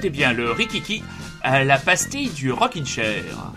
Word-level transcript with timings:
écoutez 0.00 0.16
bien 0.16 0.32
le 0.32 0.50
Rikiki, 0.50 1.02
euh, 1.44 1.62
la 1.62 1.76
pastille 1.76 2.30
du 2.30 2.50
Rockin' 2.52 2.86
Chair. 2.86 3.52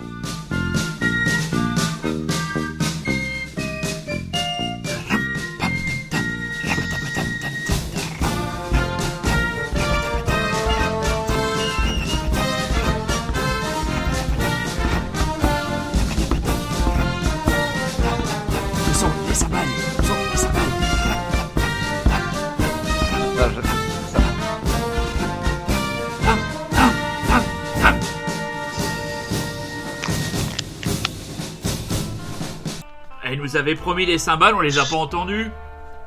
Nous 33.53 33.57
avait 33.59 33.75
promis 33.75 34.05
les 34.05 34.17
cymbales, 34.17 34.55
on 34.55 34.61
les 34.61 34.79
a 34.79 34.85
pas 34.85 34.95
entendus. 34.95 35.51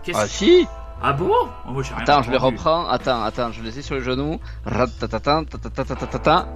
Qu'est-ce 0.03 0.19
Ah 0.19 0.27
si 0.29 0.67
Ah 1.03 1.13
bon 1.13 1.31
Oh, 1.67 1.73
moi, 1.73 1.83
j'ai 1.83 1.95
rien 1.95 2.03
Attends, 2.03 2.23
je 2.23 2.31
les 2.31 2.37
entendu. 2.37 2.57
reprends. 2.57 2.89
Attends, 2.89 3.23
attends, 3.23 3.53
je 3.53 3.63
les 3.63 3.79
ai 3.79 3.83
sur 3.83 3.95
le 3.95 4.03
genou. 4.03 4.41
Ratatatan, 4.65 5.45
tatatatatata. 5.45 6.47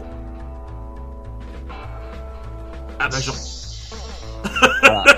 Ah 2.99 3.09
bah 3.09 3.21
genre. 3.21 3.35
Voilà. 4.83 5.05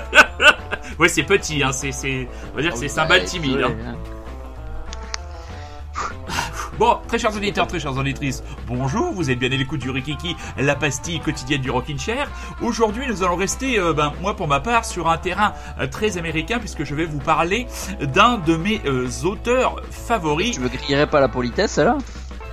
Ouais, 0.99 1.07
c'est 1.09 1.23
petit, 1.23 1.63
hein. 1.63 1.71
C'est, 1.71 1.91
c'est, 1.91 2.29
on 2.53 2.55
va 2.57 2.61
dire 2.61 2.71
que 2.71 2.77
c'est 2.77 2.87
cymbales 2.87 3.23
timides. 3.25 3.55
désolé, 3.57 3.73
Hein. 3.83 3.95
Bon, 6.83 6.97
très 7.07 7.17
chers 7.17 7.33
auditeurs, 7.33 7.65
très 7.65 7.79
chères 7.79 7.97
auditrices, 7.97 8.43
bonjour, 8.67 9.13
vous 9.13 9.31
êtes 9.31 9.39
bien 9.39 9.49
à 9.49 9.55
l'écoute 9.55 9.79
du 9.79 9.89
Rikiki, 9.89 10.35
la 10.57 10.75
pastille 10.75 11.21
quotidienne 11.21 11.61
du 11.61 11.71
Rockin' 11.71 11.97
Chair. 11.97 12.29
Aujourd'hui, 12.61 13.05
nous 13.07 13.23
allons 13.23 13.37
rester, 13.37 13.79
euh, 13.79 13.93
ben, 13.93 14.11
moi 14.19 14.35
pour 14.35 14.49
ma 14.49 14.59
part, 14.59 14.83
sur 14.83 15.09
un 15.09 15.15
terrain 15.15 15.53
euh, 15.79 15.87
très 15.87 16.17
américain, 16.17 16.59
puisque 16.59 16.83
je 16.83 16.93
vais 16.93 17.05
vous 17.05 17.19
parler 17.19 17.67
d'un 18.01 18.37
de 18.37 18.57
mes 18.57 18.81
euh, 18.85 19.07
auteurs 19.23 19.77
favoris. 19.91 20.55
Tu 20.55 20.59
me 20.59 20.67
grillerais 20.67 21.07
pas 21.07 21.21
la 21.21 21.29
politesse 21.29 21.77
là 21.77 21.97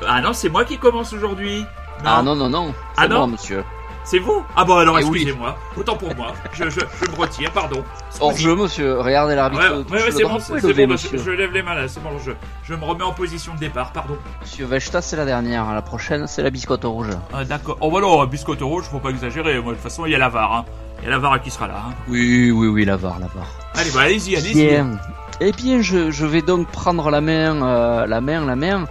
Ah 0.07 0.21
non, 0.21 0.33
c'est 0.33 0.49
moi 0.49 0.65
qui 0.65 0.79
commence 0.79 1.13
aujourd'hui. 1.13 1.65
Ah 2.05 2.23
non, 2.23 2.37
non, 2.37 2.49
non. 2.49 2.73
Ah 2.97 3.03
C'est 3.03 3.09
non 3.09 3.17
moi, 3.17 3.27
monsieur. 3.27 3.65
C'est 4.11 4.19
vous 4.19 4.43
Ah 4.57 4.65
bon, 4.65 4.75
alors 4.77 4.99
Eh 4.99 5.05
oui. 5.05 5.21
excusez-moi. 5.21 5.57
Autant 5.77 5.95
pour 5.95 6.13
moi. 6.17 6.33
Je, 6.53 6.65
je, 6.69 6.81
je 6.81 7.11
me 7.13 7.17
retire, 7.17 7.53
pardon. 7.53 7.85
Hors 8.19 8.37
jeu, 8.37 8.57
monsieur. 8.57 8.99
Regardez 8.99 9.37
l'arbitre. 9.37 9.85
Ouais, 9.89 10.03
ouais, 10.03 10.11
c'est 10.11 10.25
bon, 10.25 10.41
c'est 10.41 10.55
bon, 10.85 10.97
je, 10.97 11.31
lève 11.31 11.53
les 11.53 11.63
mains 11.63 11.77
là, 11.77 11.87
c'est 11.87 12.03
bon, 12.03 12.11
je, 12.19 12.33
je 12.65 12.75
me 12.75 12.85
remets 12.85 13.05
en 13.05 13.13
position 13.13 13.55
de 13.55 13.61
départ, 13.61 13.93
pardon. 13.93 14.17
Monsieur 14.41 14.67
Vechta, 14.67 15.01
c'est 15.01 15.15
la 15.17 15.25
dernière. 15.25 15.73
La 15.73 15.83
prochaine, 15.83 16.27
c'est 16.27 16.43
la 16.43 16.51
biscotte 16.51 16.83
rouge. 16.83 17.07
Ah, 17.33 17.45
d'accord. 17.45 17.77
Oh, 17.81 17.89
bah 17.89 18.01
non, 18.01 18.25
biscotte 18.27 18.63
rouge, 18.63 18.87
faut 18.91 18.99
pas 18.99 19.11
exagérer. 19.11 19.61
Moi, 19.61 19.75
de 19.75 19.77
toute 19.77 19.85
façon, 19.85 20.07
il 20.07 20.11
y 20.11 20.17
a 20.17 20.19
la 20.19 20.29
VAR, 20.29 20.55
hein. 20.57 20.65
Il 21.03 21.05
y 21.05 21.07
a 21.07 21.11
la 21.13 21.19
VAR 21.19 21.41
qui 21.41 21.53
sera 21.53 21.69
là, 21.69 21.77
hein. 21.87 21.93
Oui, 22.09 22.51
oui, 22.51 22.67
oui, 22.67 22.85
la 22.85 22.97
var, 22.97 23.21
la 23.21 23.27
var. 23.27 23.47
Allez, 23.77 23.91
bah, 23.95 24.01
allez-y, 24.01 24.37
allez-y. 24.37 24.55
Bien. 24.71 24.99
Eh 25.41 25.53
bien, 25.53 25.81
je, 25.81 26.11
je 26.11 26.27
vais 26.27 26.43
donc 26.43 26.67
prendre 26.67 27.11
la 27.11 27.21
main, 27.21 27.63
euh, 27.63 28.07
la 28.07 28.21
main, 28.21 28.45
la 28.45 28.57
main, 28.57 28.87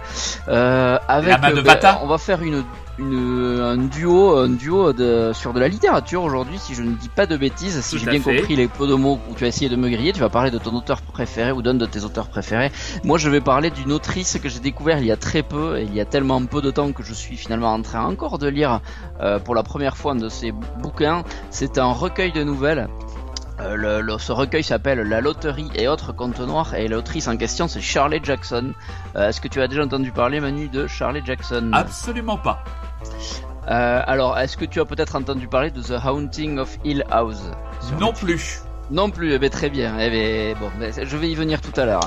euh, 0.48 0.98
avec. 1.06 1.28
La 1.28 1.38
main 1.38 1.52
de 1.52 1.60
Bata. 1.60 2.00
on 2.02 2.08
va 2.08 2.18
faire 2.18 2.42
une, 2.42 2.64
une, 3.00 3.60
un 3.60 3.76
duo, 3.78 4.36
un 4.36 4.50
duo 4.50 4.92
de, 4.92 5.32
sur 5.34 5.52
de 5.52 5.58
la 5.60 5.68
littérature 5.68 6.22
aujourd'hui, 6.22 6.58
si 6.58 6.74
je 6.74 6.82
ne 6.82 6.92
dis 6.94 7.08
pas 7.08 7.26
de 7.26 7.36
bêtises, 7.36 7.80
si 7.80 7.98
j'ai 7.98 8.06
bien 8.10 8.20
fait. 8.20 8.36
compris 8.36 8.56
les 8.56 8.68
peu 8.68 8.86
de 8.86 8.94
mots 8.94 9.18
où 9.30 9.34
tu 9.34 9.44
as 9.44 9.48
essayé 9.48 9.68
de 9.68 9.76
me 9.76 9.88
griller, 9.88 10.12
tu 10.12 10.20
vas 10.20 10.28
parler 10.28 10.50
de 10.50 10.58
ton 10.58 10.74
auteur 10.76 11.00
préféré 11.02 11.50
ou 11.52 11.62
d'un 11.62 11.74
de 11.74 11.86
tes 11.86 12.04
auteurs 12.04 12.28
préférés. 12.28 12.70
Moi, 13.04 13.18
je 13.18 13.28
vais 13.30 13.40
parler 13.40 13.70
d'une 13.70 13.90
autrice 13.92 14.38
que 14.42 14.48
j'ai 14.48 14.60
découvert 14.60 14.98
il 14.98 15.06
y 15.06 15.12
a 15.12 15.16
très 15.16 15.42
peu, 15.42 15.78
et 15.78 15.82
il 15.84 15.94
y 15.94 16.00
a 16.00 16.04
tellement 16.04 16.44
peu 16.44 16.60
de 16.62 16.70
temps 16.70 16.92
que 16.92 17.02
je 17.02 17.14
suis 17.14 17.36
finalement 17.36 17.72
en 17.72 17.82
train 17.82 18.04
encore 18.04 18.38
de 18.38 18.46
lire 18.48 18.80
euh, 19.20 19.38
pour 19.38 19.54
la 19.54 19.62
première 19.62 19.96
fois 19.96 20.12
un 20.12 20.16
de 20.16 20.28
ses 20.28 20.52
bouquins. 20.52 21.24
C'est 21.50 21.78
un 21.78 21.92
recueil 21.92 22.32
de 22.32 22.44
nouvelles. 22.44 22.88
Euh, 23.60 23.74
le- 23.76 24.00
le- 24.00 24.16
ce 24.18 24.32
recueil 24.32 24.62
s'appelle 24.64 25.00
La 25.00 25.20
loterie 25.20 25.68
et 25.74 25.86
autres 25.86 26.12
contes 26.14 26.40
noirs 26.40 26.74
et 26.74 26.88
l'autrice 26.88 27.28
en 27.28 27.36
question 27.36 27.68
c'est 27.68 27.82
Shirley 27.82 28.20
Jackson. 28.22 28.72
Euh, 29.16 29.28
Est-ce 29.28 29.42
que 29.42 29.48
tu 29.48 29.60
as 29.60 29.68
déjà 29.68 29.82
entendu 29.84 30.12
parler 30.12 30.40
Manu 30.40 30.68
de 30.68 30.86
Shirley 30.86 31.20
Jackson? 31.26 31.68
Absolument 31.74 32.38
pas. 32.38 32.64
Euh, 33.68 34.02
Alors 34.06 34.38
est-ce 34.38 34.56
que 34.56 34.64
tu 34.64 34.80
as 34.80 34.84
peut-être 34.84 35.16
entendu 35.16 35.46
parler 35.46 35.70
de 35.70 35.80
The 35.82 35.94
Haunting 36.04 36.58
of 36.58 36.76
Hill 36.84 37.04
House? 37.10 37.42
Non 38.00 38.12
plus. 38.12 38.62
non 38.90 39.10
plus, 39.10 39.32
eh 39.34 39.38
ben, 39.38 39.48
très 39.50 39.70
bien. 39.70 39.94
Eh 40.00 40.10
ben, 40.10 40.56
bon, 40.58 40.70
ben, 40.80 40.92
je 41.04 41.16
vais 41.16 41.30
y 41.30 41.34
venir 41.34 41.60
tout 41.60 41.78
à 41.80 41.84
l'heure. 41.84 42.00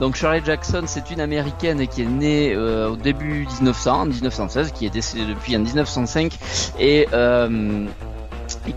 Donc 0.00 0.14
Shirley 0.14 0.42
Jackson, 0.44 0.82
c'est 0.86 1.10
une 1.10 1.20
américaine 1.20 1.86
qui 1.88 2.02
est 2.02 2.06
née 2.06 2.54
euh, 2.54 2.90
au 2.90 2.96
début 2.96 3.46
1900, 3.60 4.00
en 4.02 4.06
1916, 4.06 4.72
qui 4.72 4.86
est 4.86 4.90
décédée 4.90 5.26
depuis 5.26 5.56
en 5.56 5.60
1905 5.60 6.38
et, 6.78 7.08
euh, 7.12 7.86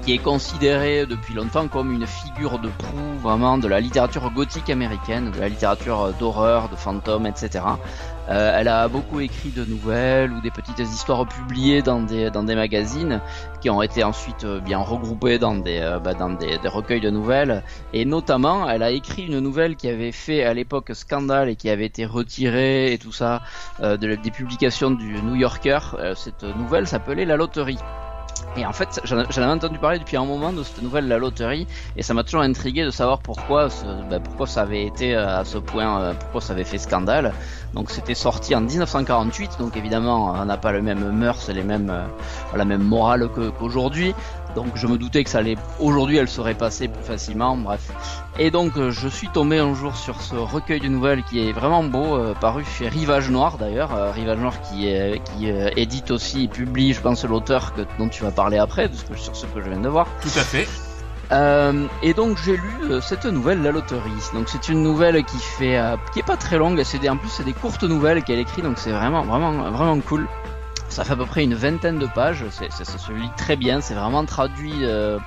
qui 0.03 0.13
est 0.13 0.17
considérée 0.17 1.05
depuis 1.05 1.33
longtemps 1.33 1.67
comme 1.67 1.91
une 1.91 2.07
figure 2.07 2.59
de 2.59 2.69
proue 2.69 3.17
vraiment 3.21 3.57
de 3.57 3.67
la 3.67 3.79
littérature 3.79 4.29
gothique 4.31 4.69
américaine, 4.69 5.31
de 5.31 5.39
la 5.39 5.47
littérature 5.47 6.13
d'horreur, 6.19 6.67
de 6.69 6.75
fantômes, 6.75 7.27
etc. 7.27 7.63
Euh, 8.29 8.59
elle 8.59 8.67
a 8.67 8.87
beaucoup 8.87 9.19
écrit 9.19 9.49
de 9.49 9.65
nouvelles 9.65 10.31
ou 10.31 10.41
des 10.41 10.51
petites 10.51 10.79
histoires 10.79 11.27
publiées 11.27 11.81
dans 11.81 12.01
des, 12.01 12.55
magazines 12.55 13.21
qui 13.61 13.69
ont 13.69 13.81
été 13.81 14.03
ensuite 14.03 14.43
euh, 14.43 14.59
bien 14.59 14.79
regroupées 14.79 15.39
dans 15.39 15.55
des, 15.55 15.79
euh, 15.79 15.99
bah, 15.99 16.13
dans 16.13 16.29
des, 16.29 16.57
des 16.57 16.67
recueils 16.67 17.01
de 17.01 17.09
nouvelles. 17.09 17.63
Et 17.93 18.05
notamment, 18.05 18.69
elle 18.69 18.83
a 18.83 18.91
écrit 18.91 19.25
une 19.25 19.39
nouvelle 19.39 19.75
qui 19.75 19.87
avait 19.87 20.11
fait 20.11 20.43
à 20.43 20.53
l'époque 20.53 20.91
scandale 20.93 21.49
et 21.49 21.55
qui 21.55 21.69
avait 21.69 21.85
été 21.85 22.05
retirée 22.05 22.93
et 22.93 22.97
tout 22.97 23.11
ça 23.11 23.41
de, 23.79 23.95
des 23.95 24.31
publications 24.31 24.91
du 24.91 25.21
New 25.21 25.35
Yorker. 25.35 25.79
Cette 26.15 26.43
nouvelle 26.43 26.87
s'appelait 26.87 27.25
La 27.25 27.37
Loterie. 27.37 27.79
Et 28.55 28.65
en 28.65 28.73
fait, 28.73 28.99
j'en 29.05 29.19
avais 29.19 29.45
entendu 29.45 29.79
parler 29.79 29.97
depuis 29.97 30.17
un 30.17 30.25
moment 30.25 30.51
de 30.51 30.61
cette 30.63 30.81
nouvelle 30.81 31.07
La 31.07 31.17
Loterie, 31.17 31.67
et 31.95 32.03
ça 32.03 32.13
m'a 32.13 32.25
toujours 32.25 32.41
intrigué 32.41 32.83
de 32.83 32.91
savoir 32.91 33.21
pourquoi, 33.21 33.69
ce- 33.69 34.03
bah, 34.03 34.19
pourquoi 34.19 34.45
ça 34.45 34.63
avait 34.63 34.85
été 34.85 35.15
euh, 35.15 35.39
à 35.39 35.45
ce 35.45 35.57
point, 35.57 36.01
euh, 36.01 36.15
pourquoi 36.15 36.41
ça 36.41 36.51
avait 36.51 36.65
fait 36.65 36.77
scandale. 36.77 37.33
Donc 37.73 37.91
c'était 37.91 38.13
sorti 38.13 38.53
en 38.53 38.59
1948, 38.59 39.57
donc 39.57 39.77
évidemment 39.77 40.33
on 40.33 40.45
n'a 40.45 40.57
pas 40.57 40.73
le 40.73 40.81
même 40.81 41.11
mœurs, 41.11 41.47
les 41.47 41.63
mêmes, 41.63 41.89
euh, 41.89 42.09
la 42.51 42.65
même 42.65 42.81
morale 42.83 43.29
qu'aujourd'hui. 43.29 44.15
Donc 44.55 44.67
je 44.75 44.87
me 44.87 44.97
doutais 44.97 45.23
que 45.23 45.29
ça 45.29 45.39
allait, 45.39 45.57
aujourd'hui 45.79 46.17
elle 46.17 46.27
serait 46.27 46.53
passée 46.53 46.87
plus 46.87 47.03
facilement, 47.03 47.55
bref. 47.57 47.91
Et 48.39 48.51
donc 48.51 48.77
euh, 48.77 48.91
je 48.91 49.07
suis 49.07 49.27
tombé 49.29 49.59
un 49.59 49.73
jour 49.73 49.95
sur 49.95 50.21
ce 50.21 50.35
recueil 50.35 50.79
de 50.79 50.87
nouvelles 50.87 51.23
qui 51.23 51.47
est 51.47 51.51
vraiment 51.51 51.83
beau, 51.83 52.15
euh, 52.17 52.33
paru 52.33 52.63
chez 52.77 52.87
Rivage 52.89 53.29
Noir 53.29 53.57
d'ailleurs, 53.57 53.93
euh, 53.95 54.11
Rivage 54.11 54.39
Noir 54.39 54.53
qui, 54.61 54.87
édite 55.77 56.11
aussi 56.11 56.45
et 56.45 56.47
publie, 56.47 56.93
je 56.93 57.01
pense, 57.01 57.23
l'auteur 57.25 57.73
que, 57.73 57.81
dont 57.97 58.09
tu 58.09 58.23
vas 58.23 58.31
parler 58.31 58.57
après, 58.57 58.87
de 58.89 58.95
ce 58.95 59.03
que- 59.03 59.17
sur 59.17 59.35
ce 59.35 59.45
que 59.45 59.61
je 59.61 59.69
viens 59.69 59.79
de 59.79 59.89
voir. 59.89 60.07
Tout 60.21 60.29
à 60.35 60.41
fait. 60.43 60.67
Euh, 61.31 61.85
et 62.03 62.13
donc 62.13 62.37
j'ai 62.43 62.57
lu 62.57 62.73
euh, 62.89 62.99
cette 62.99 63.25
nouvelle 63.25 63.61
La 63.61 63.71
Loterie. 63.71 64.11
Donc 64.33 64.49
c'est 64.49 64.67
une 64.67 64.83
nouvelle 64.83 65.23
qui 65.23 65.37
fait 65.37 65.77
euh, 65.77 65.95
qui 66.11 66.19
est 66.19 66.25
pas 66.25 66.35
très 66.35 66.57
longue, 66.57 66.81
c'est 66.83 67.07
en 67.09 67.15
plus 67.15 67.29
c'est 67.29 67.45
des 67.45 67.53
courtes 67.53 67.83
nouvelles 67.83 68.21
qu'elle 68.23 68.39
écrit 68.39 68.61
donc 68.61 68.77
c'est 68.77 68.91
vraiment 68.91 69.23
vraiment 69.23 69.71
vraiment 69.71 69.97
cool. 70.01 70.27
Ça 70.91 71.05
fait 71.05 71.13
à 71.13 71.15
peu 71.15 71.25
près 71.25 71.45
une 71.45 71.53
vingtaine 71.53 71.99
de 71.99 72.05
pages, 72.05 72.43
ça 72.49 72.83
se 72.85 73.11
lit 73.13 73.31
très 73.37 73.55
bien, 73.55 73.79
c'est 73.79 73.93
vraiment 73.93 74.25
traduit 74.25 74.83
euh, 74.83 75.17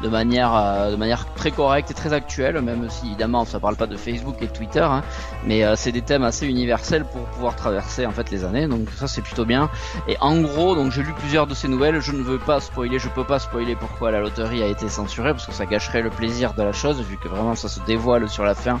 de 0.00 0.08
manière 0.08 0.54
euh, 0.54 0.90
de 0.90 0.96
manière 0.96 1.26
très 1.34 1.50
correcte 1.50 1.90
et 1.90 1.94
très 1.94 2.14
actuelle, 2.14 2.62
même 2.62 2.88
si 2.88 3.08
évidemment 3.08 3.44
ça 3.44 3.60
parle 3.60 3.76
pas 3.76 3.86
de 3.86 3.98
Facebook 3.98 4.36
et 4.40 4.46
de 4.46 4.52
Twitter, 4.52 4.80
hein, 4.80 5.02
mais 5.44 5.64
euh, 5.64 5.76
c'est 5.76 5.92
des 5.92 6.00
thèmes 6.00 6.24
assez 6.24 6.46
universels 6.46 7.04
pour 7.04 7.26
pouvoir 7.26 7.56
traverser 7.56 8.06
en 8.06 8.12
fait 8.12 8.30
les 8.30 8.42
années, 8.42 8.66
donc 8.68 8.88
ça 8.96 9.06
c'est 9.06 9.20
plutôt 9.20 9.44
bien. 9.44 9.68
Et 10.08 10.16
en 10.22 10.40
gros, 10.40 10.74
donc 10.74 10.92
j'ai 10.92 11.02
lu 11.02 11.12
plusieurs 11.12 11.46
de 11.46 11.52
ces 11.52 11.68
nouvelles, 11.68 12.00
je 12.00 12.12
ne 12.12 12.22
veux 12.22 12.38
pas 12.38 12.60
spoiler, 12.60 12.98
je 12.98 13.10
peux 13.10 13.24
pas 13.24 13.38
spoiler 13.38 13.76
pourquoi 13.76 14.12
la 14.12 14.20
loterie 14.20 14.62
a 14.62 14.66
été 14.66 14.88
censurée, 14.88 15.32
parce 15.32 15.44
que 15.44 15.52
ça 15.52 15.66
gâcherait 15.66 16.00
le 16.00 16.10
plaisir 16.10 16.54
de 16.54 16.62
la 16.62 16.72
chose, 16.72 17.02
vu 17.02 17.18
que 17.18 17.28
vraiment 17.28 17.54
ça 17.54 17.68
se 17.68 17.80
dévoile 17.80 18.30
sur 18.30 18.44
la 18.44 18.54
fin. 18.54 18.80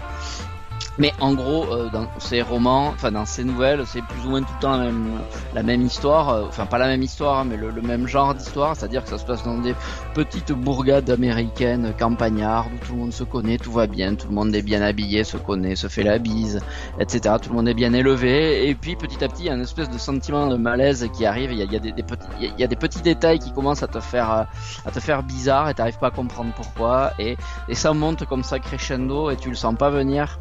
Mais 0.98 1.12
en 1.20 1.32
gros, 1.32 1.64
euh, 1.72 1.88
dans 1.90 2.06
ces 2.18 2.42
romans, 2.42 2.88
enfin 2.88 3.10
dans 3.10 3.24
ces 3.24 3.44
nouvelles, 3.44 3.84
c'est 3.86 4.02
plus 4.02 4.26
ou 4.26 4.30
moins 4.30 4.42
tout 4.42 4.52
le 4.56 4.60
temps 4.60 4.76
la 4.76 4.84
même, 4.84 5.20
la 5.54 5.62
même 5.62 5.82
histoire, 5.82 6.28
euh, 6.28 6.44
enfin 6.46 6.66
pas 6.66 6.78
la 6.78 6.86
même 6.86 7.02
histoire, 7.02 7.38
hein, 7.40 7.44
mais 7.48 7.56
le, 7.56 7.70
le 7.70 7.80
même 7.80 8.06
genre 8.06 8.34
d'histoire, 8.34 8.76
c'est-à-dire 8.76 9.02
que 9.02 9.08
ça 9.08 9.16
se 9.16 9.24
passe 9.24 9.42
dans 9.42 9.58
des 9.58 9.74
petites 10.12 10.52
bourgades 10.52 11.08
américaines, 11.08 11.94
campagnardes, 11.98 12.72
où 12.74 12.84
tout 12.84 12.92
le 12.92 12.98
monde 12.98 13.12
se 13.12 13.24
connaît, 13.24 13.56
tout 13.56 13.72
va 13.72 13.86
bien, 13.86 14.14
tout 14.14 14.28
le 14.28 14.34
monde 14.34 14.54
est 14.54 14.62
bien 14.62 14.82
habillé, 14.82 15.24
se 15.24 15.38
connaît, 15.38 15.76
se 15.76 15.86
fait 15.88 16.02
la 16.02 16.18
bise, 16.18 16.60
etc. 17.00 17.36
Tout 17.40 17.48
le 17.50 17.56
monde 17.56 17.68
est 17.68 17.74
bien 17.74 17.94
élevé, 17.94 18.68
et 18.68 18.74
puis 18.74 18.94
petit 18.96 19.24
à 19.24 19.28
petit, 19.28 19.44
il 19.44 19.46
y 19.46 19.50
a 19.50 19.54
une 19.54 19.62
espèce 19.62 19.88
de 19.88 19.98
sentiment 19.98 20.46
de 20.46 20.56
malaise 20.56 21.08
qui 21.16 21.24
arrive, 21.24 21.52
il 21.52 21.58
y 21.58 21.62
a, 21.62 21.64
y 21.64 21.76
a 21.76 21.80
des, 21.80 21.92
des 21.92 22.02
petits, 22.02 22.26
y 22.58 22.62
a 22.62 22.66
des 22.66 22.76
petits 22.76 23.00
détails 23.00 23.38
qui 23.38 23.52
commencent 23.52 23.82
à 23.82 23.88
te 23.88 24.00
faire, 24.00 24.30
euh, 24.30 24.42
à 24.84 24.90
te 24.90 25.00
faire 25.00 25.22
bizarre, 25.22 25.70
et 25.70 25.74
t'arrives 25.74 25.98
pas 25.98 26.08
à 26.08 26.10
comprendre 26.10 26.52
pourquoi, 26.54 27.12
et, 27.18 27.38
et 27.68 27.74
ça 27.74 27.94
monte 27.94 28.26
comme 28.26 28.42
ça 28.42 28.58
crescendo, 28.58 29.30
et 29.30 29.36
tu 29.36 29.48
le 29.48 29.56
sens 29.56 29.74
pas 29.74 29.88
venir. 29.88 30.38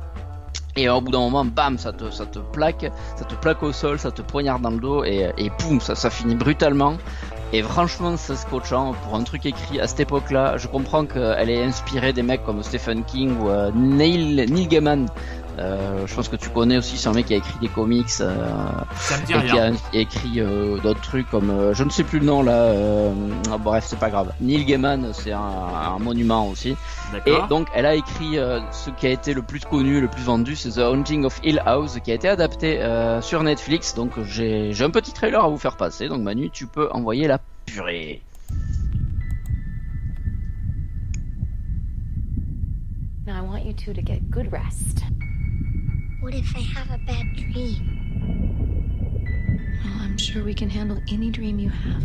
Et 0.81 0.89
au 0.89 0.99
bout 0.99 1.11
d'un 1.11 1.19
moment, 1.19 1.45
bam, 1.45 1.77
ça 1.77 1.93
te, 1.93 2.09
ça 2.09 2.25
te 2.25 2.39
plaque, 2.39 2.91
ça 3.15 3.23
te 3.23 3.35
plaque 3.35 3.61
au 3.61 3.71
sol, 3.71 3.99
ça 3.99 4.09
te 4.09 4.23
poignarde 4.23 4.63
dans 4.63 4.71
le 4.71 4.79
dos 4.79 5.03
et, 5.03 5.31
et 5.37 5.51
boum, 5.59 5.79
ça, 5.79 5.93
ça 5.93 6.09
finit 6.09 6.33
brutalement. 6.33 6.97
Et 7.53 7.61
franchement, 7.61 8.17
c'est 8.17 8.35
scotchant 8.35 8.95
pour 9.03 9.15
un 9.15 9.21
truc 9.21 9.45
écrit 9.45 9.79
à 9.79 9.85
cette 9.85 9.99
époque-là. 9.99 10.57
Je 10.57 10.67
comprends 10.67 11.05
qu'elle 11.05 11.51
est 11.51 11.63
inspirée 11.63 12.13
des 12.13 12.23
mecs 12.23 12.43
comme 12.45 12.63
Stephen 12.63 13.03
King 13.03 13.37
ou 13.39 13.49
euh, 13.49 13.69
Neil, 13.75 14.47
Neil 14.49 14.67
Gaiman, 14.67 15.05
Euh, 15.59 16.07
je 16.07 16.15
pense 16.15 16.29
que 16.29 16.35
tu 16.37 16.49
connais 16.49 16.77
aussi, 16.77 16.97
c'est 16.97 17.09
un 17.09 17.13
mec 17.13 17.25
qui 17.27 17.33
a 17.33 17.37
écrit 17.37 17.59
des 17.59 17.67
comics 17.67 18.07
euh, 18.21 18.37
et 19.29 19.45
qui 19.45 19.59
a 19.59 19.71
écrit 19.93 20.39
euh, 20.39 20.77
d'autres 20.79 21.01
trucs 21.01 21.29
comme 21.29 21.49
euh, 21.49 21.73
je 21.73 21.83
ne 21.83 21.89
sais 21.89 22.03
plus 22.03 22.19
le 22.19 22.25
nom 22.25 22.41
là. 22.41 22.53
euh, 22.53 23.11
ah, 23.51 23.57
bref, 23.57 23.85
c'est 23.87 23.99
pas 23.99 24.09
grave. 24.09 24.31
Neil 24.39 24.65
Gaiman, 24.65 25.09
c'est 25.13 25.33
un, 25.33 25.39
un 25.39 25.99
monument 25.99 26.47
aussi. 26.47 26.75
Et 27.25 27.35
donc, 27.49 27.67
elle 27.75 27.85
a 27.85 27.95
écrit 27.95 28.37
euh, 28.37 28.59
ce 28.71 28.89
qui 28.91 29.07
a 29.07 29.09
été 29.09 29.33
le 29.33 29.41
plus 29.41 29.59
connu, 29.65 29.99
le 29.99 30.07
plus 30.07 30.23
vendu, 30.23 30.55
c'est 30.55 30.71
The 30.71 30.77
Haunting 30.79 31.25
of 31.25 31.39
Hill 31.43 31.61
House, 31.65 31.99
qui 32.03 32.11
a 32.11 32.15
été 32.15 32.29
adapté 32.29 32.81
euh, 32.81 33.21
sur 33.21 33.43
Netflix. 33.43 33.93
Donc, 33.93 34.11
j'ai 34.23 34.71
j'ai 34.71 34.83
un 34.85 34.89
petit 34.89 35.11
trailer 35.11 35.43
à 35.43 35.49
vous 35.49 35.57
faire 35.57 35.75
passer. 35.75 36.07
Donc, 36.07 36.21
Manu, 36.21 36.49
tu 36.49 36.67
peux 36.67 36.89
envoyer 36.91 37.27
la 37.27 37.39
purée. 37.65 38.21
Now 43.25 43.35
I 43.35 43.41
want 43.41 43.65
you 43.65 43.73
two 43.73 43.93
to 43.93 44.01
get 44.01 44.31
good 44.31 44.51
rest. 44.51 45.03
What 46.21 46.35
if 46.35 46.55
I 46.55 46.59
have 46.59 46.91
a 46.91 46.99
bad 46.99 47.35
dream? 47.35 47.81
Well, 49.83 50.03
I'm 50.03 50.19
sure 50.19 50.43
we 50.43 50.53
can 50.53 50.69
handle 50.69 51.01
any 51.11 51.31
dream 51.31 51.57
you 51.57 51.69
have. 51.69 52.03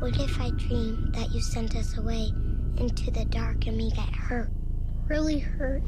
What 0.00 0.18
if 0.18 0.40
I 0.40 0.52
dream 0.52 1.12
that 1.12 1.30
you 1.32 1.42
sent 1.42 1.76
us 1.76 1.98
away 1.98 2.32
into 2.78 3.10
the 3.10 3.26
dark 3.26 3.66
and 3.66 3.76
we 3.76 3.90
get 3.90 4.08
hurt? 4.14 4.50
Really 5.06 5.40
hurt? 5.40 5.82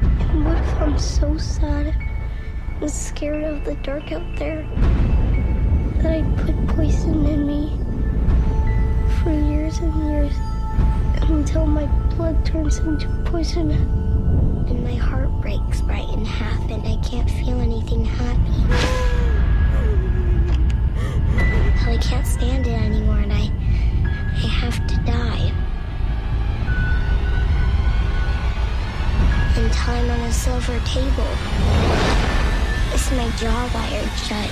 And 0.00 0.44
what 0.44 0.56
if 0.56 0.74
I'm 0.80 0.98
so 0.98 1.38
sad 1.38 1.94
and 2.80 2.90
scared 2.90 3.44
of 3.44 3.64
the 3.64 3.76
dark 3.76 4.10
out 4.10 4.36
there 4.38 4.66
that 5.98 6.10
I 6.10 6.22
put 6.42 6.66
poison 6.74 7.24
in 7.26 7.46
me 7.46 7.78
for 9.22 9.30
years 9.30 9.78
and 9.78 10.10
years 10.10 10.34
until 11.30 11.64
my 11.64 11.86
blood 12.20 12.44
turns 12.44 12.78
into 12.80 13.08
poison 13.24 13.70
and 13.70 14.84
my 14.84 14.92
heart 14.94 15.30
breaks 15.40 15.80
right 15.80 16.06
in 16.10 16.22
half 16.22 16.70
and 16.70 16.86
I 16.86 16.96
can't 16.96 17.30
feel 17.30 17.58
anything 17.58 18.04
happy. 18.04 18.60
I 21.90 21.96
can't 21.96 22.26
stand 22.26 22.66
it 22.66 22.74
anymore 22.74 23.20
and 23.20 23.32
I 23.32 23.50
I 24.36 24.48
have 24.60 24.86
to 24.86 24.96
die. 24.96 25.50
And 29.56 29.72
time 29.72 30.10
on 30.10 30.20
a 30.20 30.30
silver 30.30 30.78
table. 30.80 31.32
It's 32.92 33.10
my 33.12 33.30
jaw 33.40 33.70
wired 33.72 34.10
shut? 34.26 34.50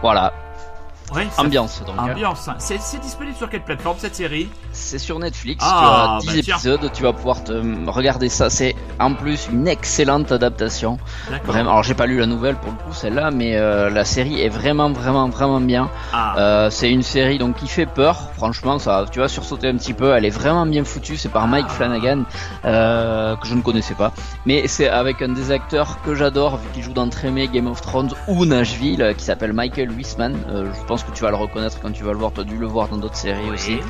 Voilà, 0.00 0.32
Ambiance 1.38 1.82
donc. 1.86 1.94
hein. 1.98 2.10
Ambiance. 2.12 2.48
C'est 2.58 3.00
disponible 3.00 3.36
sur 3.36 3.48
quelle 3.48 3.64
plateforme 3.64 3.96
cette 3.98 4.14
série? 4.14 4.48
C'est 4.72 4.98
sur 4.98 5.18
Netflix, 5.18 5.64
Ah, 5.66 6.18
tu 6.22 6.28
as 6.28 6.32
bah 6.32 6.36
10 6.36 6.42
tiens. 6.42 6.54
épisodes, 6.56 6.90
tu 6.92 7.02
vas 7.02 7.12
pouvoir 7.12 7.42
te 7.44 7.52
regarder 7.90 8.28
ça. 8.28 8.50
C'est 8.50 8.74
en 9.00 9.14
plus 9.14 9.48
une 9.50 9.66
excellente 9.68 10.30
adaptation. 10.32 10.98
Vraiment, 11.44 11.70
alors 11.70 11.82
j'ai 11.82 11.94
pas 11.94 12.06
lu 12.06 12.18
la 12.18 12.26
nouvelle 12.26 12.56
pour 12.56 12.72
le 12.72 12.78
coup 12.78 12.92
celle-là, 12.94 13.30
mais 13.30 13.56
euh, 13.56 13.90
la 13.90 14.04
série 14.04 14.40
est 14.40 14.48
vraiment 14.48 14.90
vraiment 14.90 15.28
vraiment 15.28 15.60
bien. 15.60 15.90
Ah, 16.12 16.34
Euh, 16.38 16.70
c'est 16.70 16.90
une 16.90 17.02
série 17.02 17.38
donc 17.38 17.56
qui 17.56 17.68
fait 17.68 17.86
peur. 17.86 18.30
Franchement, 18.36 18.78
ça, 18.78 19.04
tu 19.10 19.18
vas 19.20 19.28
sursauter 19.28 19.68
un 19.68 19.76
petit 19.76 19.94
peu. 19.94 20.14
Elle 20.14 20.24
est 20.24 20.30
vraiment 20.30 20.66
bien 20.66 20.84
foutue. 20.84 21.16
C'est 21.16 21.28
par 21.30 21.48
Mike 21.48 21.68
Flanagan 21.68 22.22
euh, 22.64 23.36
que 23.36 23.46
je 23.46 23.54
ne 23.54 23.62
connaissais 23.62 23.94
pas, 23.94 24.12
mais 24.46 24.68
c'est 24.68 24.88
avec 24.88 25.22
un 25.22 25.30
des 25.30 25.50
acteurs 25.50 26.00
que 26.02 26.14
j'adore 26.14 26.56
vu 26.58 26.68
qu'il 26.74 26.82
joue 26.82 26.92
dans 26.92 27.08
Game 27.52 27.66
of 27.66 27.80
Thrones 27.80 28.10
ou 28.28 28.44
Nashville, 28.44 29.02
euh, 29.02 29.12
qui 29.14 29.24
s'appelle 29.24 29.52
Michael 29.52 29.90
Wiseman. 29.90 30.36
Euh, 30.50 30.70
je 30.78 30.84
pense 30.86 30.97
que 31.04 31.12
tu 31.12 31.22
vas 31.22 31.30
le 31.30 31.36
reconnaître 31.36 31.80
quand 31.80 31.92
tu 31.92 32.04
vas 32.04 32.12
le 32.12 32.18
voir. 32.18 32.32
Tu 32.32 32.40
as 32.40 32.44
dû 32.44 32.56
le 32.56 32.66
voir 32.66 32.88
dans 32.88 32.98
d'autres 32.98 33.16
séries 33.16 33.44
oui. 33.44 33.54
aussi. 33.54 33.80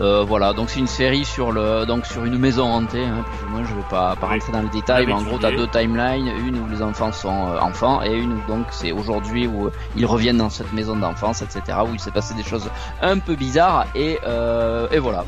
Euh, 0.00 0.22
voilà, 0.22 0.52
donc 0.52 0.70
c'est 0.70 0.78
une 0.78 0.86
série 0.86 1.24
sur 1.24 1.50
le 1.50 1.84
donc 1.84 2.06
sur 2.06 2.24
une 2.24 2.38
maison 2.38 2.66
hantée. 2.66 3.04
Hein, 3.04 3.24
plus 3.24 3.46
ou 3.46 3.50
moins, 3.50 3.64
je 3.64 3.74
vais 3.74 3.88
pas, 3.90 4.14
rentrer 4.20 4.52
dans 4.52 4.62
les 4.62 4.68
détails, 4.68 5.06
mais 5.06 5.12
en 5.12 5.22
gros, 5.22 5.38
t'as 5.38 5.50
deux 5.50 5.66
timelines, 5.66 6.28
une 6.46 6.58
où 6.58 6.68
les 6.68 6.82
enfants 6.82 7.10
sont 7.10 7.48
euh, 7.48 7.58
enfants 7.58 8.02
et 8.04 8.14
une 8.14 8.34
où 8.34 8.40
donc 8.46 8.66
c'est 8.70 8.92
aujourd'hui 8.92 9.48
où 9.48 9.70
ils 9.96 10.06
reviennent 10.06 10.38
dans 10.38 10.50
cette 10.50 10.72
maison 10.72 10.94
d'enfance, 10.94 11.42
etc. 11.42 11.78
Où 11.84 11.94
il 11.94 12.00
s'est 12.00 12.12
passé 12.12 12.34
des 12.34 12.44
choses 12.44 12.70
un 13.02 13.18
peu 13.18 13.34
bizarres 13.34 13.86
et 13.96 14.18
euh, 14.24 14.86
et 14.92 14.98
voilà. 14.98 15.24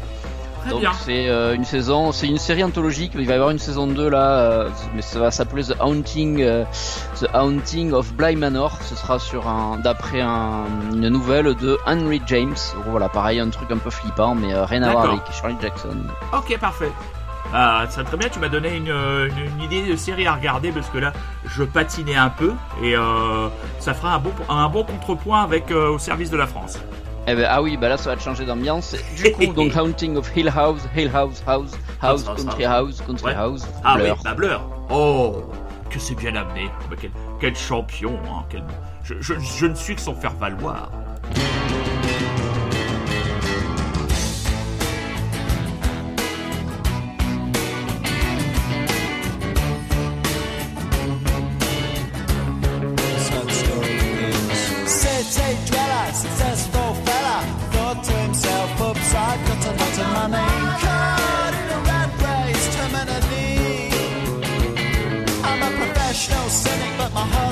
Très 0.61 0.71
Donc 0.71 0.83
c'est 1.05 1.29
euh, 1.29 1.55
une 1.55 1.65
saison, 1.65 2.13
c'est 2.13 2.27
une 2.27 2.39
série 2.39 2.63
anthologique. 2.65 3.13
Il 3.15 3.27
va 3.27 3.33
y 3.33 3.35
avoir 3.37 3.51
une 3.51 3.59
saison 3.59 3.87
2 3.87 4.09
là, 4.09 4.39
euh, 4.39 4.69
mais 4.95 5.03
ça 5.03 5.19
va 5.19 5.31
s'appeler 5.31 5.65
The 5.65 5.75
Haunting, 5.81 6.41
euh, 6.43 6.65
The 7.21 7.27
Haunting 7.35 7.93
of 7.93 8.13
Bly 8.15 8.37
Manor. 8.37 8.77
Ce 8.83 8.95
sera 8.95 9.19
sur 9.19 9.49
un, 9.49 9.79
d'après 9.79 10.21
un, 10.21 10.65
une 10.93 11.09
nouvelle 11.09 11.55
de 11.57 11.79
Henry 11.87 12.21
James. 12.27 12.55
Voilà, 12.87 13.09
pareil, 13.09 13.41
un 13.41 13.51
truc 13.51 13.71
un 13.71 13.79
peu 13.79 13.91
flippant, 13.91 14.35
mais 14.35 14.55
rien 14.65 14.83
à 14.83 14.93
voir 14.93 15.05
avec 15.11 15.23
Charlie 15.33 15.57
Jackson. 15.61 15.97
Ok, 16.33 16.57
parfait. 16.59 16.93
Ah, 17.53 17.85
ça 17.89 18.05
très 18.05 18.17
bien, 18.17 18.29
tu 18.29 18.39
m'as 18.39 18.49
donné 18.49 18.77
une, 18.77 18.87
une- 18.89 19.55
une 19.57 19.63
idée 19.63 19.83
de 19.91 19.97
série 19.97 20.25
à 20.27 20.35
regarder 20.35 20.71
parce 20.71 20.89
que 20.89 20.99
là, 20.99 21.13
je 21.47 21.65
patinais 21.65 22.15
un 22.15 22.29
peu 22.31 22.53
et 22.83 22.95
ça 23.81 23.93
fera 23.93 24.15
un 24.15 24.19
bon, 24.21 24.31
un 24.49 24.69
bon 24.69 24.85
contrepoint 24.85 25.43
avec 25.43 25.71
au 25.73 25.99
service 25.99 26.31
de 26.31 26.37
la 26.37 26.47
France. 26.47 26.79
Eh 27.33 27.37
ben, 27.37 27.47
ah 27.49 27.63
oui, 27.63 27.77
bah 27.77 27.89
là 27.89 27.97
ça 27.97 28.11
va 28.11 28.17
te 28.17 28.23
changer 28.23 28.45
d'ambiance. 28.45 28.97
Du 29.17 29.31
coup, 29.33 29.47
donc 29.55 29.77
Haunting 29.77 30.17
of 30.17 30.37
Hill 30.37 30.49
House, 30.49 30.81
Hill 30.97 31.11
House, 31.15 31.43
House, 31.47 31.71
House, 32.03 32.25
Country 32.25 32.65
house. 32.65 33.01
Country 33.07 33.27
Ouais. 33.27 33.35
House, 33.35 33.63
Ah 33.85 33.95
Blur. 33.97 34.15
oui, 34.17 34.21
bah 34.25 34.35
Blur. 34.35 34.61
Oh, 34.91 35.45
que 35.91 35.99
c'est 36.01 36.17
bien 36.17 36.35
amené. 36.35 36.69
Quel, 37.01 37.11
quel 37.39 37.55
champion, 37.57 38.19
hein, 38.27 38.45
quel- 38.49 38.65
je, 39.05 39.15
je- 39.21 39.35
je 39.39 39.67
ne 39.67 39.75
suis 39.75 39.95
que 39.95 40.01
son 40.01 40.15
faire 40.15 40.33
valoir. 40.35 40.91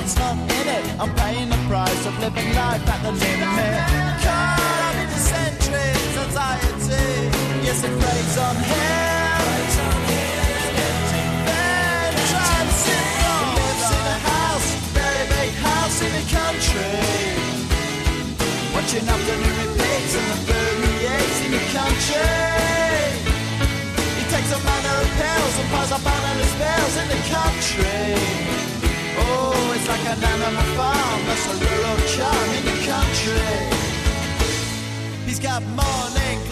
Heart's 0.09 0.17
not 0.19 0.37
in 0.59 0.67
it. 0.67 0.83
I'm 0.99 1.13
paying 1.15 1.49
the 1.49 1.57
price 1.67 2.05
of 2.05 2.17
living 2.19 2.53
life 2.55 2.87
at 2.87 3.01
the 3.03 3.11
limit. 3.11 3.75
Caught 4.23 4.95
in 5.01 5.09
eccentric 5.09 5.97
anxiety, 6.17 7.29
yes, 7.65 7.83
it 7.83 7.93
plays 7.99 8.37
on 8.37 8.55
him. 8.55 9.45
Then 11.45 12.13
transient 12.31 13.07
lives 13.57 13.89
in 13.97 14.05
a 14.05 14.17
house, 14.29 14.69
very 14.97 15.25
big 15.29 15.51
house 15.61 16.01
in 16.01 16.11
the 16.17 16.25
country. 16.37 17.05
Watching 18.73 19.07
afternoon 19.07 19.55
repeats 19.61 20.13
and 20.17 20.27
the 20.31 20.37
permeates 20.47 21.39
in 21.45 21.51
the 21.51 21.63
country. 21.77 22.33
He 24.17 24.23
takes 24.33 24.51
a 24.53 24.59
manner 24.63 24.95
of 25.03 25.09
pills 25.19 25.55
and 25.59 25.69
piles 25.69 25.91
up 25.91 26.01
banana 26.01 26.45
spells 26.55 26.95
in 26.97 27.07
the 27.13 27.21
country. 27.29 28.28
An 30.11 30.23
animal 30.23 30.63
farm, 30.75 31.21
that's 31.27 31.45
a 31.45 31.53
rural 31.53 31.97
charm 32.07 32.49
in 32.57 32.65
the 32.65 32.77
country. 32.83 33.77
He's 35.27 35.39
got 35.39 35.61
morning 35.61 36.48